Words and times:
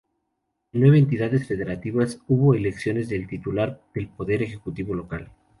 En 0.73 0.81
nueve 0.81 0.97
entidades 0.97 1.45
federativas 1.47 2.19
hubo 2.27 2.55
elecciones 2.55 3.07
del 3.07 3.27
titular 3.27 3.83
del 3.93 4.07
Poder 4.09 4.41
Ejecutivo 4.41 4.95
Local. 4.95 5.29